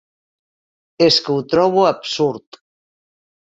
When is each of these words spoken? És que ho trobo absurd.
És 1.09 1.19
que 1.27 1.35
ho 1.35 1.45
trobo 1.53 1.85
absurd. 1.93 2.63